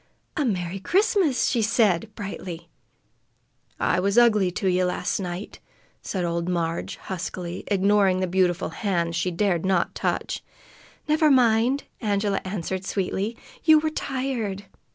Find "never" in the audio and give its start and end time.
11.07-11.29